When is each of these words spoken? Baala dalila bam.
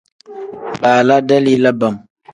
Baala 0.81 1.15
dalila 1.27 1.71
bam. 1.79 1.95